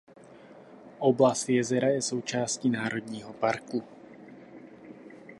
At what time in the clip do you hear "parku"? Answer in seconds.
3.33-3.83